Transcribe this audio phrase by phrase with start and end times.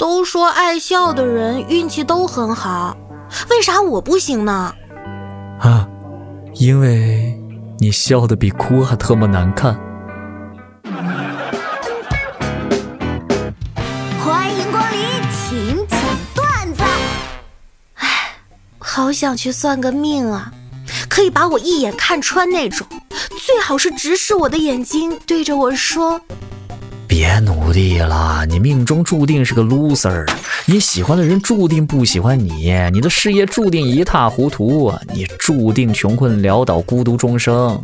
[0.00, 2.96] 都说爱笑的人运气都很好，
[3.50, 4.74] 为啥我不行呢？
[5.60, 5.86] 啊，
[6.54, 7.38] 因为
[7.78, 9.78] 你笑的比哭还特么难看。
[14.24, 15.98] 欢迎光临，请讲
[16.34, 16.82] 段子。
[17.96, 18.08] 哎，
[18.78, 20.50] 好想去算个命啊，
[21.10, 22.86] 可以把我一眼看穿那种，
[23.46, 26.18] 最好是直视我的眼睛，对着我说。
[27.20, 30.26] 别努力了，你命中注定是个 loser，
[30.64, 37.78] 你喜欢的人注定不喜欢你，你的事业注定一塌糊涂，你注定穷困潦倒、孤独终生。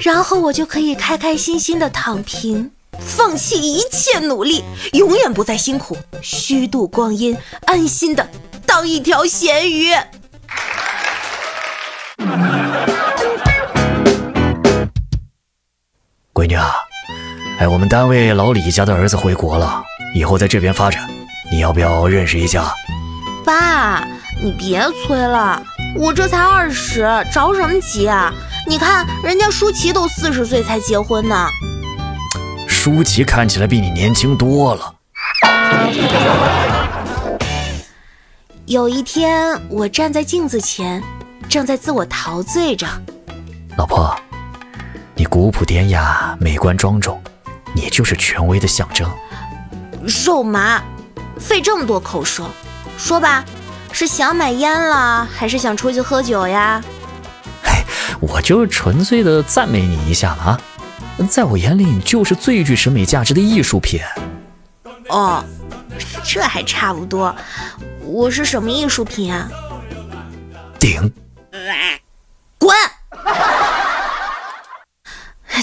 [0.00, 2.68] 然后我就可以开开心心的躺平，
[2.98, 8.28] 放弃一切努力，永远不再辛苦，虚度光阴，安心的
[8.66, 9.92] 当一条咸鱼。
[16.34, 16.85] 闺女啊。
[17.58, 19.82] 哎，我们单位老李家的儿子回国了，
[20.14, 21.08] 以后在这边发展，
[21.50, 22.70] 你要不要认识一下？
[23.46, 24.06] 爸，
[24.42, 25.62] 你别催了，
[25.96, 28.30] 我这才二十，着什么急啊？
[28.68, 31.48] 你看人家舒淇都四十岁才结婚呢。
[32.68, 34.94] 舒淇看起来比你年轻多了。
[38.66, 41.02] 有一天，我站在镜子前，
[41.48, 42.86] 正在自我陶醉着。
[43.78, 44.14] 老婆，
[45.14, 47.18] 你古朴典雅，美观庄重。
[47.76, 49.06] 你就是权威的象征，
[50.24, 50.82] 肉麻，
[51.38, 52.48] 费这么多口舌，
[52.96, 53.44] 说吧，
[53.92, 56.82] 是想买烟了，还是想出去喝酒呀？
[57.64, 57.84] 哎，
[58.18, 60.58] 我就是纯粹的赞美你一下啊，
[61.28, 64.00] 在我眼里，你就是最具审美价值的艺术品。
[65.10, 65.44] 哦，
[66.24, 67.36] 这还差不多，
[68.00, 69.50] 我是什么艺术品啊？
[70.80, 71.12] 顶，
[72.56, 72.74] 滚！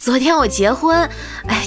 [0.00, 1.08] 昨天我结婚，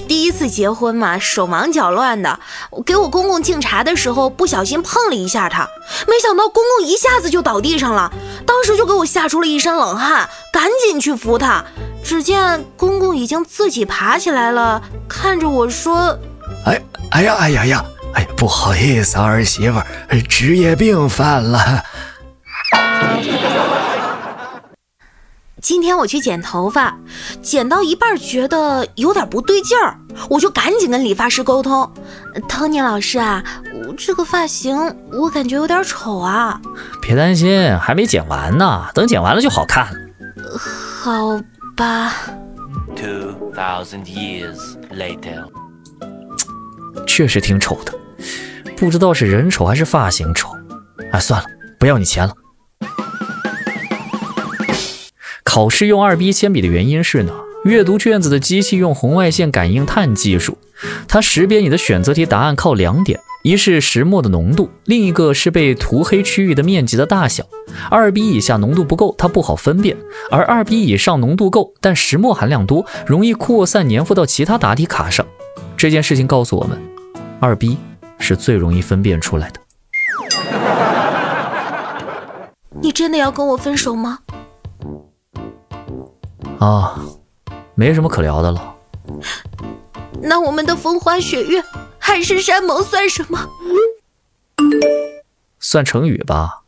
[0.07, 2.39] 第一次结婚嘛，手忙脚乱的。
[2.69, 5.67] 我给我公公敬茶的时候，不小心碰了一下他，
[6.07, 8.11] 没想到公公一下子就倒地上了，
[8.45, 11.63] 当时就给我吓出了一身冷汗，赶紧去扶他。
[12.03, 16.17] 只见公公已经自己爬起来了，看着我说
[16.65, 19.81] ：“哎，哎呀，哎呀呀，哎，不好意思，儿媳妇，
[20.27, 21.83] 职业病犯了。”
[25.61, 26.97] 今天我去剪头发，
[27.41, 29.95] 剪到一半觉得有点不对劲儿，
[30.27, 31.89] 我就赶紧跟理发师沟通
[32.49, 34.75] ：“Tony 老师啊，我这个发型
[35.11, 36.59] 我感觉有点丑啊。”
[36.99, 39.99] 别担心，还没剪完呢，等剪完了就好看了。
[40.59, 41.39] 好
[41.77, 42.11] 吧。
[42.95, 44.57] Two thousand years
[44.91, 45.45] later，
[47.05, 47.93] 确实挺丑的，
[48.75, 50.49] 不知道是人丑还是发型丑。
[51.11, 51.47] 哎，算了，
[51.79, 52.33] 不要你钱了。
[55.53, 57.33] 考试用二 B 铅笔的原因是呢，
[57.65, 60.57] 阅读卷子的机器用红外线感应碳技术，
[61.09, 67.43] 它识别你的选择题答案靠两点，一是石墨的浓度，另一个是被涂黑区域的面积的大小。
[67.89, 69.97] 二 B 以下浓度不够，它不好分辨；
[70.31, 75.27] 而二 B 以上浓度够，但石墨含量多，容易扩散粘附到其他答题卡上。
[75.75, 76.81] 这件事情告诉我们，
[77.41, 77.77] 二 B
[78.19, 79.59] 是最容易分辨出来的。
[82.81, 84.19] 你真的要跟我分手吗？
[86.61, 86.95] 啊，
[87.73, 88.75] 没什么可聊的了。
[90.21, 91.63] 那我们的风花雪月、
[91.97, 93.49] 海誓山盟算什么？
[95.59, 96.61] 算成语吧。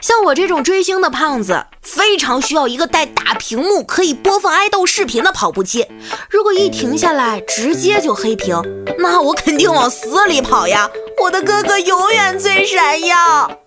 [0.00, 5.86] 像我这种追星的胖子，非常需要一个带大屏幕、可以播放爱豆视频的跑步机。
[6.28, 8.60] 如果一停下来，直接就黑屏，
[8.98, 10.90] 那我肯定往死里跑呀！
[11.22, 13.60] 我的哥哥永远最闪耀。